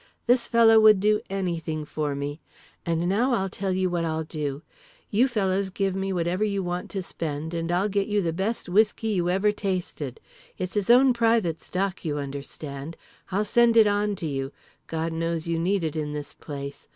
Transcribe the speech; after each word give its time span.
This 0.25 0.47
fellow 0.47 0.79
would 0.79 0.99
do 0.99 1.21
anything 1.29 1.85
for 1.85 2.15
me. 2.15 2.39
And 2.87 3.07
now 3.07 3.33
I'll 3.33 3.49
tell 3.51 3.71
you 3.71 3.87
what 3.87 4.03
I'll 4.03 4.23
do: 4.23 4.63
you 5.11 5.27
fellows 5.27 5.69
give 5.69 5.93
me 5.95 6.11
whatever 6.11 6.43
you 6.43 6.63
want 6.63 6.89
to 6.89 7.03
spend 7.03 7.53
and 7.53 7.71
I'll 7.71 7.87
get 7.87 8.07
you 8.07 8.19
the 8.19 8.33
best 8.33 8.67
whiskey 8.67 9.09
you 9.09 9.29
ever 9.29 9.51
tasted. 9.51 10.19
It's 10.57 10.73
his 10.73 10.89
own 10.89 11.13
private 11.13 11.61
stock, 11.61 12.03
you 12.03 12.17
understand. 12.17 12.97
I'll 13.31 13.45
send 13.45 13.77
it 13.77 13.85
on 13.85 14.15
to 14.15 14.25
you—God 14.25 15.13
knows 15.13 15.47
you 15.47 15.59
need 15.59 15.83
it 15.83 15.95
in 15.95 16.13
this 16.13 16.33
place. 16.33 16.87